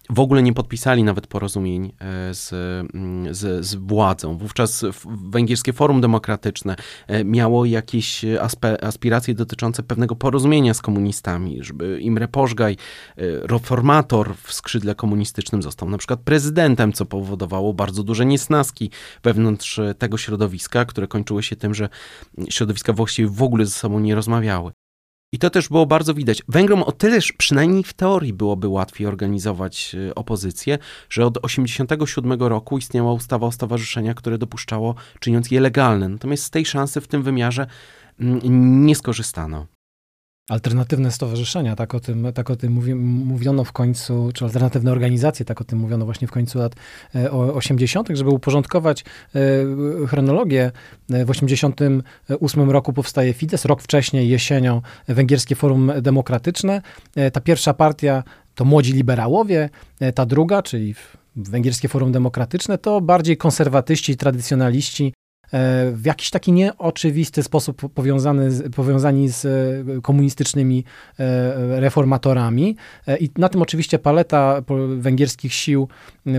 [0.09, 4.37] w ogóle nie podpisali nawet porozumień e, z, mm, z, z władzą.
[4.37, 6.75] Wówczas Węgierskie Forum Demokratyczne
[7.07, 8.25] e, miało jakieś
[8.81, 12.77] aspiracje dotyczące pewnego porozumienia z komunistami, żeby Imre Pożgaj, e,
[13.47, 18.91] reformator w skrzydle komunistycznym, został na przykład prezydentem, co powodowało bardzo duże niesnaski
[19.23, 21.89] wewnątrz tego środowiska, które kończyły się tym, że
[22.49, 24.71] środowiska właściwie w ogóle ze sobą nie rozmawiały.
[25.33, 26.43] I to też było bardzo widać.
[26.47, 30.77] Węgrom o tyle, przynajmniej w teorii, byłoby łatwiej organizować y, opozycję,
[31.09, 36.09] że od 1987 roku istniała ustawa o stowarzyszeniach, które dopuszczało, czyniąc je legalne.
[36.09, 37.67] Natomiast z tej szansy w tym wymiarze
[38.19, 39.67] mm, nie skorzystano
[40.51, 45.45] alternatywne stowarzyszenia, tak o tym, tak o tym mówi, mówiono w końcu, czy alternatywne organizacje,
[45.45, 46.75] tak o tym mówiono właśnie w końcu lat
[47.53, 49.03] 80., e, żeby uporządkować
[49.35, 50.71] e, chronologię.
[51.11, 56.81] E, w 88 roku powstaje Fidesz, rok wcześniej, jesienią, Węgierskie Forum Demokratyczne.
[57.33, 58.23] Ta pierwsza partia
[58.55, 59.69] to młodzi liberałowie,
[60.15, 60.95] ta druga, czyli
[61.35, 65.13] Węgierskie Forum Demokratyczne, to bardziej konserwatyści, tradycjonaliści,
[65.93, 70.83] w jakiś taki nieoczywisty sposób powiązany, powiązani z e, komunistycznymi
[71.19, 72.75] e, reformatorami.
[73.19, 74.61] I na tym oczywiście paleta
[74.97, 75.87] węgierskich sił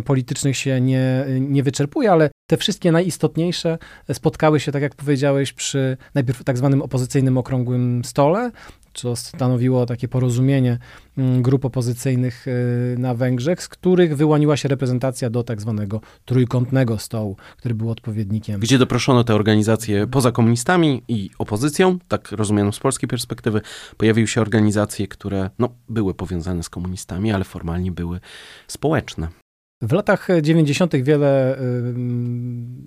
[0.04, 3.78] politycznych się nie, nie wyczerpuje, ale te wszystkie najistotniejsze
[4.12, 8.50] spotkały się, tak jak powiedziałeś, przy najpierw tak zwanym opozycyjnym okrągłym stole,
[8.94, 10.78] co stanowiło takie porozumienie
[11.18, 16.98] mm, grup opozycyjnych y, na Węgrzech, z których wyłoniła się reprezentacja do tak zwanego trójkątnego
[16.98, 18.60] stołu, który był odpowiednikiem.
[18.60, 23.60] Gdzie doproszono te organizacje poza komunistami i opozycją, tak rozumiano z polskiej perspektywy,
[23.96, 28.20] pojawiły się organizacje, które no, były powiązane z komunistami, ale formalnie były
[28.66, 29.41] społeczne.
[29.82, 30.96] W latach 90.
[30.96, 31.58] wiele,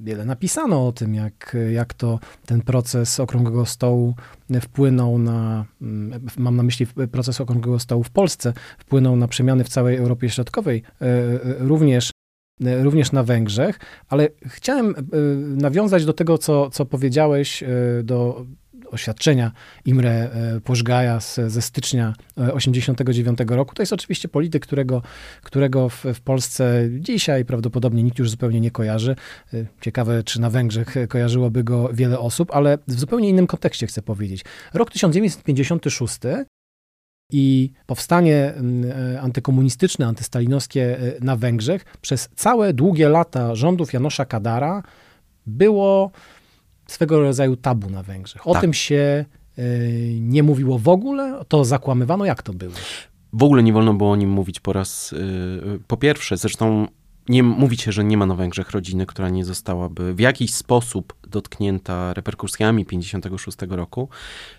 [0.03, 4.15] wiele napisano o tym, jak, jak to ten proces okrągłego stołu
[4.61, 5.65] wpłynął na,
[6.37, 10.83] mam na myśli proces okrągłego stołu w Polsce, wpłynął na przemiany w całej Europie Środkowej,
[11.01, 11.05] e,
[11.59, 12.11] również
[12.59, 13.79] również na Węgrzech,
[14.09, 14.95] ale chciałem
[15.57, 17.63] nawiązać do tego, co, co powiedziałeś,
[18.03, 18.45] do
[18.91, 19.51] oświadczenia
[19.85, 22.13] Imre e, Pożgaja z, ze stycznia
[22.53, 23.75] 89 e, roku.
[23.75, 25.01] To jest oczywiście polityk, którego,
[25.43, 29.15] którego w, w Polsce dzisiaj prawdopodobnie nikt już zupełnie nie kojarzy.
[29.53, 34.01] E, ciekawe, czy na Węgrzech kojarzyłoby go wiele osób, ale w zupełnie innym kontekście chcę
[34.01, 34.45] powiedzieć.
[34.73, 36.19] Rok 1956
[37.31, 38.53] i powstanie
[39.21, 44.83] antykomunistyczne, antystalinowskie na Węgrzech przez całe długie lata rządów Janosza Kadara
[45.45, 46.11] było
[46.87, 48.47] swego rodzaju tabu na Węgrzech.
[48.47, 48.61] O tak.
[48.61, 49.25] tym się
[49.59, 52.25] y, nie mówiło w ogóle, to zakłamywano.
[52.25, 52.73] Jak to było?
[53.33, 56.37] W ogóle nie wolno było o nim mówić po raz y, po pierwsze.
[56.37, 56.87] Zresztą
[57.29, 61.13] nie, mówi się, że nie ma na Węgrzech rodziny, która nie zostałaby w jakiś sposób
[61.27, 64.09] dotknięta reperkusjami 56 roku.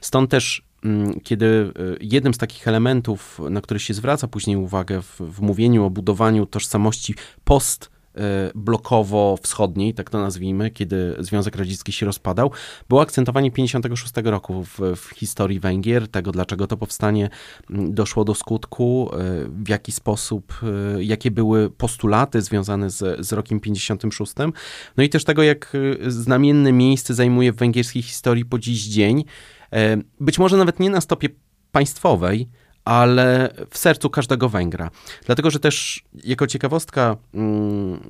[0.00, 5.02] Stąd też, mm, kiedy y, jednym z takich elementów, na który się zwraca później uwagę
[5.02, 7.95] w, w mówieniu o budowaniu tożsamości post
[8.54, 12.50] blokowo-wschodniej, tak to nazwijmy, kiedy Związek Radziecki się rozpadał,
[12.88, 17.30] było akcentowanie 56 roku w, w historii Węgier, tego dlaczego to powstanie
[17.70, 19.10] mm, doszło do skutku,
[19.48, 20.60] w jaki sposób,
[20.98, 24.32] jakie były postulaty związane z, z rokiem 56,
[24.96, 25.72] no i też tego, jak
[26.06, 29.24] znamienne miejsce zajmuje w węgierskiej historii po dziś dzień,
[30.20, 31.28] być może nawet nie na stopie
[31.72, 32.48] państwowej,
[32.86, 34.90] ale w sercu każdego Węgra.
[35.26, 38.00] Dlatego, że też jako ciekawostka, mm,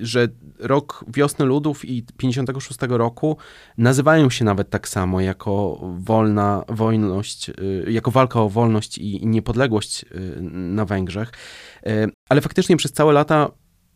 [0.00, 3.36] że rok Wiosny Ludów i 56 roku
[3.78, 10.02] nazywają się nawet tak samo, jako wolna wolność, y, jako walka o wolność i niepodległość
[10.02, 10.06] y,
[10.50, 11.32] na Węgrzech.
[11.86, 13.50] Y, ale faktycznie przez całe lata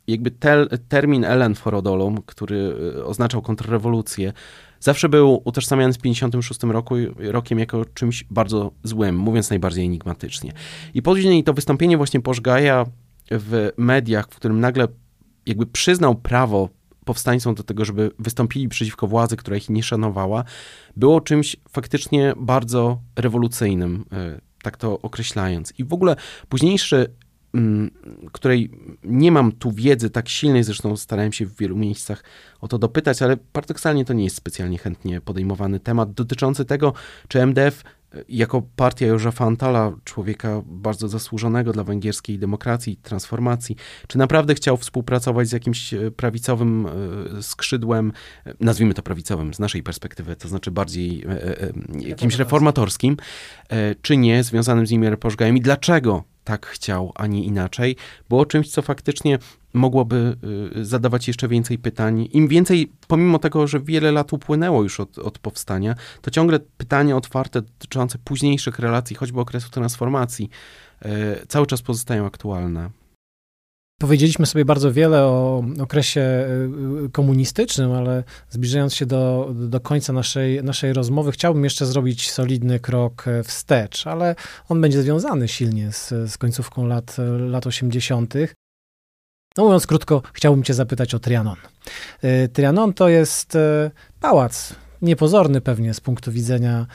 [0.08, 4.32] jakby tel, termin Ellen Forodolum, który oznaczał kontrrewolucję,
[4.80, 10.52] zawsze był utożsamiany z 56 roku, rokiem jako czymś bardzo złym, mówiąc najbardziej enigmatycznie.
[10.94, 12.86] I później to wystąpienie właśnie Pożgaja
[13.30, 14.88] w mediach, w którym nagle
[15.46, 16.68] jakby przyznał prawo
[17.04, 20.44] powstańcom do tego, żeby wystąpili przeciwko władzy, która ich nie szanowała,
[20.96, 25.72] było czymś faktycznie bardzo rewolucyjnym, e, tak to określając.
[25.78, 26.16] I w ogóle
[26.48, 27.14] późniejszy
[28.32, 28.70] której
[29.04, 32.24] nie mam tu wiedzy tak silnej, zresztą starałem się w wielu miejscach
[32.60, 36.92] o to dopytać, ale paradoksalnie to nie jest specjalnie chętnie podejmowany temat dotyczący tego,
[37.28, 37.84] czy MDF
[38.28, 44.76] jako partia Józefa Antala, człowieka bardzo zasłużonego dla węgierskiej demokracji i transformacji, czy naprawdę chciał
[44.76, 48.12] współpracować z jakimś e, prawicowym e, skrzydłem,
[48.60, 51.24] nazwijmy to prawicowym z naszej perspektywy, to znaczy bardziej
[51.98, 53.16] jakimś reformatorskim,
[54.02, 57.96] czy nie, związanym z nimi Pożgajem i dlaczego tak chciał, a nie inaczej,
[58.28, 59.38] było czymś, co faktycznie
[59.78, 60.36] mogłoby
[60.76, 62.28] y, zadawać jeszcze więcej pytań.
[62.32, 67.16] Im więcej, pomimo tego, że wiele lat upłynęło już od, od powstania, to ciągle pytania
[67.16, 70.50] otwarte dotyczące późniejszych relacji, choćby okresu transformacji,
[71.06, 72.90] y, cały czas pozostają aktualne.
[74.00, 76.46] Powiedzieliśmy sobie bardzo wiele o okresie
[77.06, 82.80] y, komunistycznym, ale zbliżając się do, do końca naszej, naszej rozmowy, chciałbym jeszcze zrobić solidny
[82.80, 84.34] krok e, wstecz, ale
[84.68, 88.34] on będzie związany silnie z, z końcówką lat, lat 80.
[89.58, 91.56] No mówiąc krótko, chciałbym cię zapytać o Trianon.
[92.22, 93.90] E, Trianon to jest e,
[94.20, 96.86] pałac, niepozorny pewnie z punktu widzenia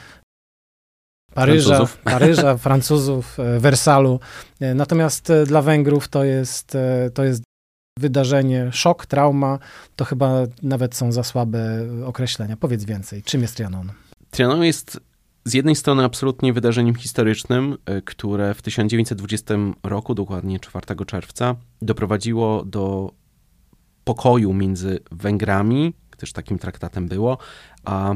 [1.34, 4.20] Paryża, Francuzów, Paryża, Francuzów e, Wersalu.
[4.74, 6.76] Natomiast dla Węgrów to jest,
[7.14, 7.42] to jest
[7.98, 9.58] wydarzenie, szok, trauma,
[9.96, 12.56] to chyba nawet są za słabe określenia.
[12.56, 13.92] Powiedz więcej, czym jest Trianon?
[14.30, 15.00] Trianon jest
[15.44, 23.12] z jednej strony absolutnie wydarzeniem historycznym, które w 1920 roku, dokładnie 4 czerwca, doprowadziło do
[24.04, 27.38] pokoju między Węgrami, też takim traktatem było,
[27.84, 28.14] a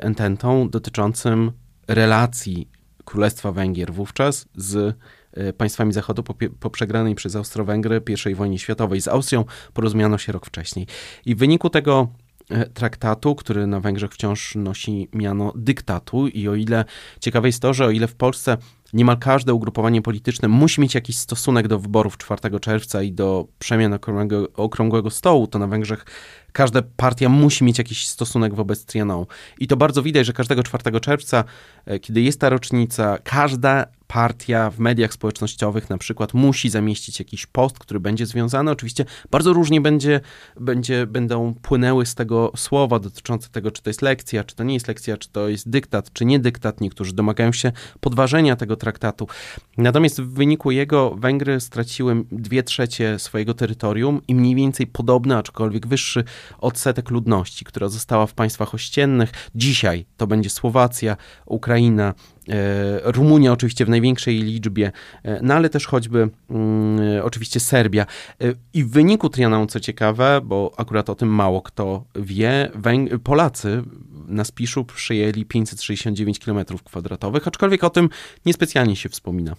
[0.00, 1.52] Ententą dotyczącym
[1.88, 2.68] relacji
[3.04, 4.96] Królestwa Węgier wówczas z
[5.32, 9.00] e, państwami Zachodu po, po przegranej przez Austro-Węgry I wojnie światowej.
[9.00, 10.86] Z Austrią porozumiano się rok wcześniej.
[11.26, 12.23] I w wyniku tego e,
[12.74, 16.84] traktatu, który na Węgrzech wciąż nosi miano dyktatu i o ile
[17.20, 18.56] ciekawe jest to, że o ile w Polsce
[18.92, 23.92] niemal każde ugrupowanie polityczne musi mieć jakiś stosunek do wyborów 4 czerwca i do przemian
[23.92, 26.04] okrągłego, okrągłego stołu, to na Węgrzech
[26.52, 29.26] każda partia musi mieć jakiś stosunek wobec Trianon.
[29.58, 31.44] I to bardzo widać, że każdego 4 czerwca,
[31.86, 37.46] e, kiedy jest ta rocznica, każda partia w mediach społecznościowych na przykład musi zamieścić jakiś
[37.46, 38.70] post, który będzie związany.
[38.70, 40.20] Oczywiście bardzo różnie będzie,
[40.60, 44.74] będzie, będą płynęły z tego słowa dotyczące tego, czy to jest lekcja, czy to nie
[44.74, 46.80] jest lekcja, czy to jest dyktat, czy nie dyktat.
[46.80, 49.28] Niektórzy domagają się podważenia tego traktatu.
[49.78, 55.86] Natomiast w wyniku jego Węgry straciły dwie trzecie swojego terytorium i mniej więcej podobny, aczkolwiek
[55.86, 56.24] wyższy
[56.58, 59.32] odsetek ludności, która została w państwach ościennych.
[59.54, 62.14] Dzisiaj to będzie Słowacja, Ukraina,
[63.04, 68.06] Rumunia oczywiście w największej liczbie, e, no ale też choćby mm, oczywiście Serbia.
[68.40, 73.18] E, I w wyniku Trianon, co ciekawe, bo akurat o tym mało kto wie, Węg
[73.22, 73.82] Polacy
[74.26, 78.08] na Spiszu przyjęli 569 km kwadratowych, aczkolwiek o tym
[78.46, 79.54] niespecjalnie się wspomina.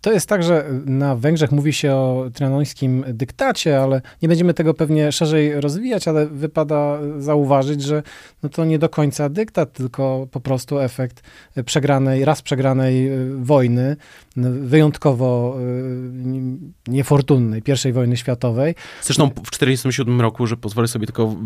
[0.00, 4.74] To jest tak, że na Węgrzech mówi się o trianońskim dyktacie, ale nie będziemy tego
[4.74, 8.02] pewnie szerzej rozwijać, ale wypada zauważyć, że
[8.42, 11.22] no to nie do końca dyktat, tylko po prostu efekt
[11.64, 13.96] przegranej, raz przegranej y, wojny,
[14.60, 18.74] wyjątkowo y, niefortunnej pierwszej wojny światowej.
[19.02, 21.36] Zresztą w 1947 roku, że pozwolę sobie tylko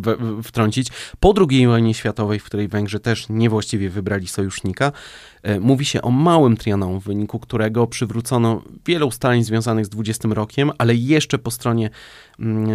[0.42, 0.88] wtrącić,
[1.20, 4.92] po II wojnie światowej, w której Węgrzy też niewłaściwie wybrali sojusznika,
[5.39, 10.28] E, mówi się o małym Trianon, w wyniku którego przywrócono wiele ustaleń związanych z 20
[10.28, 11.90] rokiem, ale jeszcze po stronie
[12.38, 12.70] mm,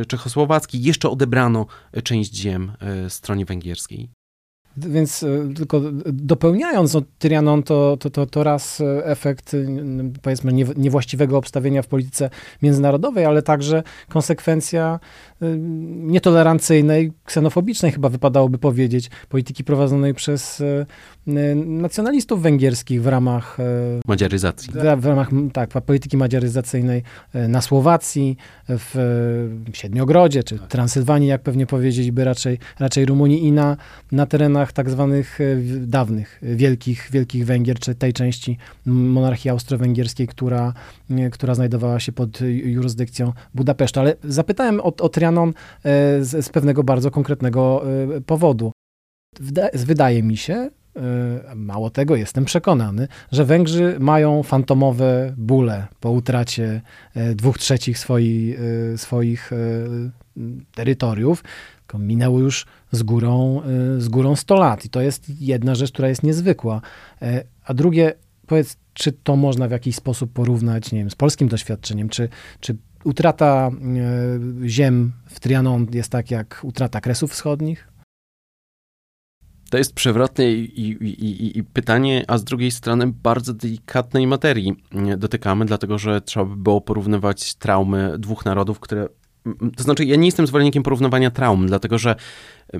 [0.00, 1.66] e, czechosłowackiej jeszcze odebrano
[2.04, 4.17] część ziem e, stronie węgierskiej.
[4.86, 9.56] Więc e, tylko dopełniając no, Trianon, to, to, to, to raz efekt
[10.22, 12.30] powiedzmy niewłaściwego obstawienia w polityce
[12.62, 15.00] międzynarodowej, ale także konsekwencja
[15.86, 20.62] nietolerancyjnej, ksenofobicznej chyba wypadałoby powiedzieć, polityki prowadzonej przez
[21.66, 23.56] nacjonalistów węgierskich w ramach
[24.06, 24.72] madziaryzacji.
[24.96, 27.02] W, ramach tak, polityki madziaryzacyjnej
[27.34, 28.36] na Słowacji,
[28.68, 28.94] w
[29.72, 33.76] Siedmiogrodzie, czy Transylwanii, jak pewnie powiedzieć by raczej, raczej Rumunii i na,
[34.12, 40.72] na terenach tak zwanych e, dawnych, wielkich, wielkich Węgier, czy tej części monarchii austro-węgierskiej, która,
[41.10, 44.00] e, która znajdowała się pod jurysdykcją Budapesztu.
[44.00, 45.52] Ale zapytałem o, o Trianon e,
[46.24, 47.82] z, z pewnego bardzo konkretnego
[48.26, 48.72] powodu.
[49.74, 50.70] Wydaje mi się,
[51.54, 56.80] mało tego, jestem przekonany, że Węgrzy mają fantomowe bóle po utracie
[57.34, 58.56] dwóch trzecich swoi,
[58.96, 59.50] swoich
[60.74, 61.44] terytoriów.
[61.94, 63.62] Minęło już z górą,
[63.98, 66.80] z górą 100 lat i to jest jedna rzecz, która jest niezwykła.
[67.64, 68.12] A drugie,
[68.46, 72.28] powiedz, czy to można w jakiś sposób porównać, nie wiem, z polskim doświadczeniem, czy,
[72.60, 73.70] czy utrata
[74.66, 77.88] ziem w Trianon jest tak jak utrata Kresów Wschodnich?
[79.70, 84.76] To jest przewrotne i, i, i, i, pytanie, a z drugiej strony bardzo delikatnej materii
[85.18, 89.08] dotykamy, dlatego że trzeba by było porównywać traumy dwóch narodów, które.
[89.76, 92.16] To znaczy, ja nie jestem zwolennikiem porównywania traum, dlatego że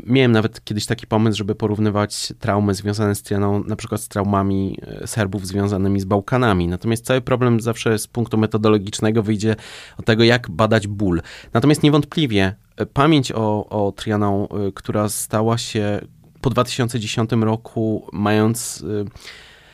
[0.07, 4.79] miałem nawet kiedyś taki pomysł, żeby porównywać traumy związane z Trianą, na przykład z traumami
[4.83, 6.69] e, Serbów związanymi z Bałkanami.
[6.69, 9.57] Natomiast cały problem zawsze z punktu metodologicznego wyjdzie
[9.99, 11.23] od tego, jak badać ból.
[11.53, 16.01] Natomiast niewątpliwie e, pamięć o, o Trianą, e, która stała się
[16.41, 18.85] po 2010 roku, mając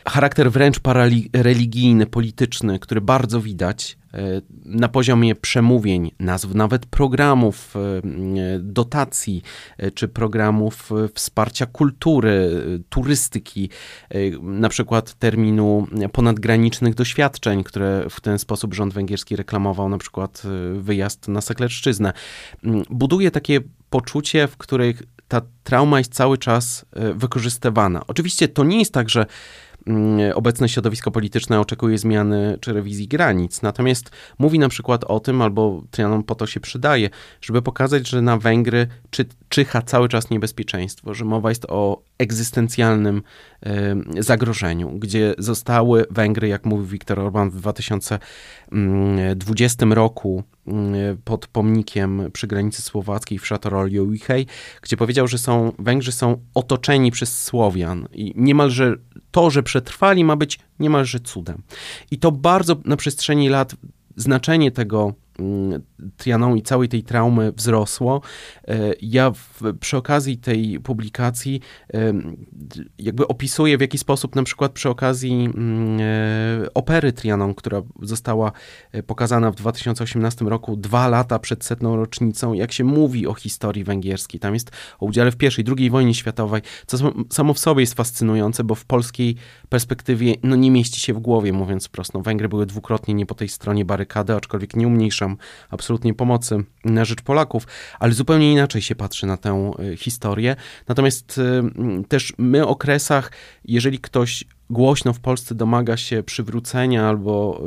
[0.08, 3.96] charakter wręcz parareligijny, polityczny, który bardzo widać
[4.64, 9.42] na poziomie przemówień, nazw, nawet programów, y, dotacji
[9.94, 12.50] czy programów wsparcia kultury,
[12.88, 13.70] turystyki,
[14.42, 20.42] na przykład terminu ponadgranicznych doświadczeń, które w ten sposób rząd węgierski reklamował, na przykład
[20.74, 22.12] wyjazd na Seklerszczyznę.
[22.90, 28.02] Buduje takie poczucie, w których ta trauma jest cały czas e, wykorzystywana.
[28.06, 29.26] Oczywiście to nie jest tak, że
[30.34, 33.62] obecne środowisko polityczne oczekuje zmiany czy rewizji granic.
[33.62, 38.22] Natomiast mówi na przykład o tym, albo Trianon po to się przydaje, żeby pokazać, że
[38.22, 43.22] na Węgry czy, czyha cały czas niebezpieczeństwo, że mowa jest o egzystencjalnym
[44.18, 50.44] zagrożeniu, gdzie zostały Węgry, jak mówił Viktor Orban w 2020 mm, roku
[51.24, 54.46] pod pomnikiem przy granicy słowackiej w Szatoroliu Wichej,
[54.82, 58.96] gdzie powiedział, że są, Węgrzy są otoczeni przez Słowian i niemalże
[59.30, 61.62] to, że przetrwali ma być niemalże cudem.
[62.10, 63.74] I to bardzo na przestrzeni lat
[64.16, 65.82] znaczenie tego Mm,
[66.16, 68.20] Trianą i całej tej traumy wzrosło.
[68.68, 71.60] E, ja w, przy okazji tej publikacji
[72.98, 78.52] jakby opisuję w jaki sposób na przykład przy okazji mm, e, opery Trianon, która została
[78.92, 83.84] e, pokazana w 2018 roku, dwa lata przed setną rocznicą, jak się mówi o historii
[83.84, 84.40] węgierskiej.
[84.40, 84.70] Tam jest
[85.00, 88.84] o udziale w pierwszej, drugiej wojnie światowej, co samo w sobie jest fascynujące, bo w
[88.84, 89.36] polskiej
[89.68, 92.14] perspektywie no, nie mieści się w głowie, mówiąc wprost.
[92.14, 95.23] No, Węgry były dwukrotnie nie po tej stronie barykady, aczkolwiek nie umniejsza
[95.70, 97.66] absolutnie pomocy na rzecz Polaków,
[98.00, 100.56] ale zupełnie inaczej się patrzy na tę y, historię.
[100.88, 101.62] Natomiast y,
[102.08, 103.32] też my o kresach,
[103.64, 107.62] jeżeli ktoś głośno w Polsce domaga się przywrócenia albo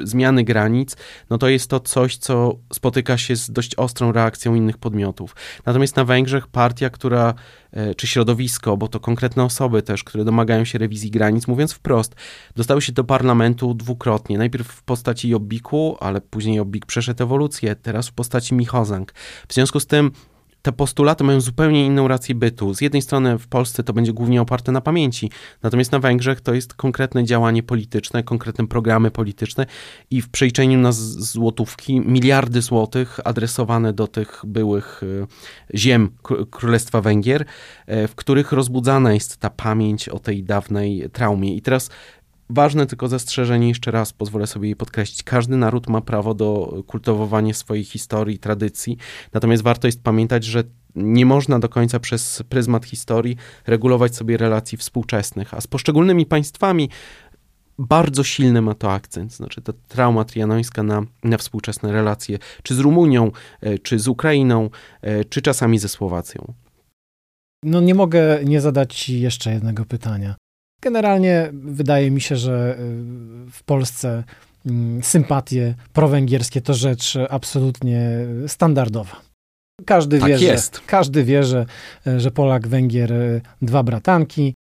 [0.00, 0.96] y, zmiany granic,
[1.30, 5.36] no to jest to coś, co spotyka się z dość ostrą reakcją innych podmiotów.
[5.66, 7.34] Natomiast na Węgrzech partia, która,
[7.76, 12.14] y, czy środowisko, bo to konkretne osoby też, które domagają się rewizji granic, mówiąc wprost,
[12.56, 14.38] dostały się do parlamentu dwukrotnie.
[14.38, 19.12] Najpierw w postaci Jobbiku, ale później Jobbik przeszedł ewolucję, teraz w postaci Michozang.
[19.48, 20.10] W związku z tym
[20.66, 22.74] te postulaty mają zupełnie inną rację bytu.
[22.74, 25.30] Z jednej strony w Polsce to będzie głównie oparte na pamięci,
[25.62, 29.66] natomiast na Węgrzech to jest konkretne działanie polityczne, konkretne programy polityczne
[30.10, 35.26] i w przejrzeniu na złotówki miliardy złotych adresowane do tych byłych e,
[35.74, 36.10] ziem
[36.50, 37.44] Królestwa Węgier,
[37.86, 41.56] e, w których rozbudzana jest ta pamięć o tej dawnej traumie.
[41.56, 41.90] I teraz
[42.50, 45.22] Ważne tylko zastrzeżenie, jeszcze raz pozwolę sobie je podkreślić.
[45.22, 48.96] Każdy naród ma prawo do kultywowania swojej historii, tradycji,
[49.32, 54.78] natomiast warto jest pamiętać, że nie można do końca przez pryzmat historii regulować sobie relacji
[54.78, 56.90] współczesnych, a z poszczególnymi państwami
[57.78, 62.78] bardzo silny ma to akcent, znaczy ta trauma trianońska na, na współczesne relacje, czy z
[62.78, 63.30] Rumunią,
[63.60, 64.70] e, czy z Ukrainą,
[65.02, 66.54] e, czy czasami ze Słowacją.
[67.62, 70.34] No nie mogę nie zadać ci jeszcze jednego pytania.
[70.82, 74.24] Generalnie wydaje mi się, że y, w Polsce
[74.66, 78.00] mm, sympatie prowęgierskie to rzecz absolutnie
[78.46, 79.20] standardowa.
[79.86, 80.76] Każdy Tak wie, jest.
[80.76, 81.66] Że, każdy wie, że,
[82.16, 83.12] że Polak, Węgier,
[83.62, 84.54] dwa bratanki,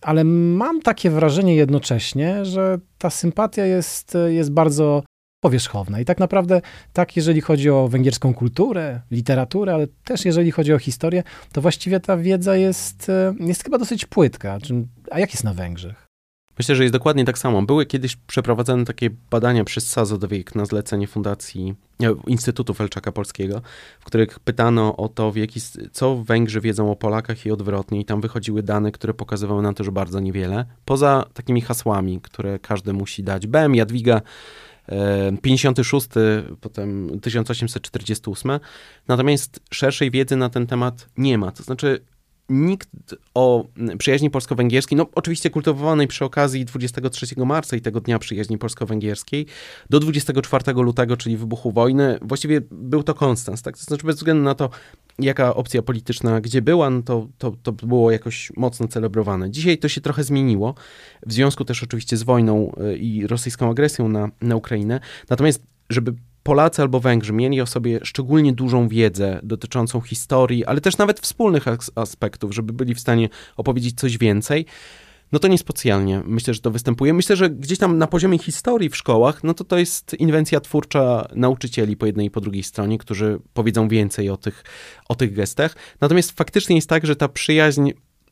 [0.00, 5.02] ale mam takie wrażenie jednocześnie, że ta sympatia jest, jest bardzo
[5.42, 6.00] powierzchowna.
[6.00, 6.60] I tak naprawdę,
[6.92, 11.22] tak jeżeli chodzi o węgierską kulturę, literaturę, ale też jeżeli chodzi o historię,
[11.52, 14.58] to właściwie ta wiedza jest, jest chyba dosyć płytka.
[15.12, 16.06] A jak jest na Węgrzech?
[16.58, 17.62] Myślę, że jest dokładnie tak samo.
[17.62, 23.62] Były kiedyś przeprowadzane takie badania przez Sazodowik na zlecenie Fundacji e, Instytutu Felczaka Polskiego,
[24.00, 25.60] w których pytano o to, w jaki,
[25.92, 28.00] co Węgrzy wiedzą o Polakach i odwrotnie.
[28.00, 30.66] I tam wychodziły dane, które pokazywały na to, że bardzo niewiele.
[30.84, 33.46] Poza takimi hasłami, które każdy musi dać.
[33.46, 34.22] BM, Jadwiga,
[35.42, 36.08] 56,
[36.60, 38.60] potem 1848.
[39.08, 41.50] Natomiast szerszej wiedzy na ten temat nie ma.
[41.50, 42.00] To znaczy,
[42.52, 42.88] nikt
[43.34, 43.64] o
[43.98, 49.46] przyjaźni polsko-węgierskiej, no oczywiście kultywowanej przy okazji 23 marca i tego dnia przyjaźni polsko-węgierskiej,
[49.90, 53.78] do 24 lutego, czyli wybuchu wojny, właściwie był to konstans, tak?
[53.78, 54.70] To znaczy bez względu na to,
[55.18, 59.50] jaka opcja polityczna gdzie była, no to, to, to było jakoś mocno celebrowane.
[59.50, 60.74] Dzisiaj to się trochę zmieniło,
[61.26, 65.00] w związku też oczywiście z wojną y, i rosyjską agresją na, na Ukrainę,
[65.30, 70.98] natomiast żeby Polacy albo Węgrzy mieli o sobie szczególnie dużą wiedzę dotyczącą historii, ale też
[70.98, 71.64] nawet wspólnych
[71.94, 74.66] aspektów, żeby byli w stanie opowiedzieć coś więcej,
[75.32, 77.14] no to niespecjalnie myślę, że to występuje.
[77.14, 81.28] Myślę, że gdzieś tam na poziomie historii w szkołach, no to to jest inwencja twórcza
[81.34, 84.64] nauczycieli po jednej i po drugiej stronie, którzy powiedzą więcej o tych,
[85.08, 85.76] o tych gestach.
[86.00, 87.90] Natomiast faktycznie jest tak, że ta przyjaźń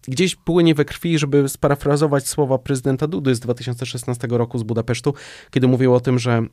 [0.08, 5.14] gdzieś płynie we krwi, żeby sparafrazować słowa prezydenta Dudy z 2016 roku z Budapesztu,
[5.50, 6.50] kiedy mówił o tym, że mm,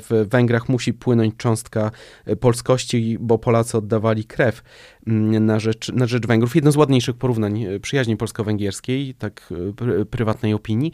[0.00, 1.90] w Węgrach musi płynąć cząstka
[2.26, 4.62] e, polskości, bo Polacy oddawali krew
[5.06, 6.54] mm, na rzecz, na rzecz Węgrów.
[6.54, 9.52] Jedno z ładniejszych porównań e, przyjaźni polsko-węgierskiej, tak
[10.00, 10.92] e, prywatnej opinii.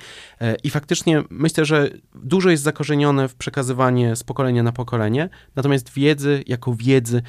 [0.64, 6.42] I faktycznie myślę, że dużo jest zakorzenione w przekazywanie z pokolenia na pokolenie, natomiast wiedzy
[6.46, 7.22] jako wiedzy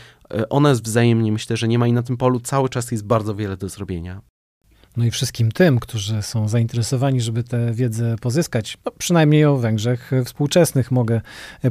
[0.49, 3.35] ona jest wzajemnie, myślę, że nie ma i na tym polu cały czas jest bardzo
[3.35, 4.21] wiele do zrobienia.
[4.97, 10.11] No i wszystkim tym, którzy są zainteresowani, żeby tę wiedzę pozyskać, no przynajmniej o Węgrzech
[10.25, 11.21] współczesnych, mogę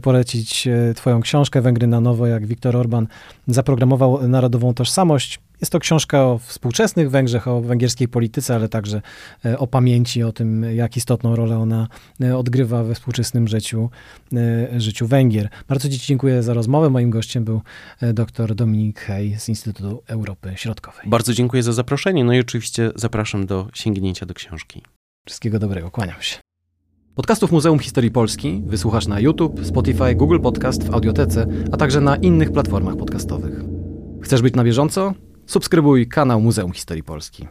[0.02, 3.06] polecić e, Twoją książkę Węgry na nowo, jak Viktor Orban
[3.48, 5.40] zaprogramował narodową tożsamość.
[5.60, 9.02] Jest to książka o współczesnych Węgrzech, o węgierskiej polityce, ale także
[9.44, 11.88] e, o pamięci, o tym, jak istotną rolę ona
[12.20, 13.90] e, odgrywa we współczesnym życiu,
[14.32, 15.48] e, życiu Węgier.
[15.68, 16.90] Bardzo Ci dziękuję za rozmowę.
[16.90, 17.60] Moim gościem był
[18.14, 21.02] dr Dominik Hej z Instytutu Europy Środkowej.
[21.06, 24.82] Bardzo dziękuję za zaproszenie, no i oczywiście zapraszam do sięgnięcia do książki.
[25.26, 26.36] Wszystkiego dobrego, kłaniam się.
[27.14, 32.16] Podcastów Muzeum Historii Polski wysłuchasz na YouTube, Spotify, Google Podcast, w Audiotece, a także na
[32.16, 33.60] innych platformach podcastowych.
[34.22, 35.14] Chcesz być na bieżąco?
[35.46, 37.48] Subskrybuj kanał Muzeum Historii Polski.